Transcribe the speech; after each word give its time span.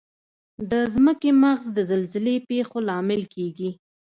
د 0.71 0.73
ځمکې 0.93 1.29
مغز 1.43 1.65
د 1.77 1.79
زلزلې 1.91 2.35
پېښو 2.49 2.77
لامل 2.87 3.21
کیږي. 3.33 3.69